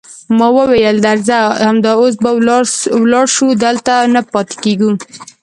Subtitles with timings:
[0.37, 2.29] ما وویل: درځه، همدا اوس به
[3.01, 4.91] ولاړ شو، دلته نه پاتېږو.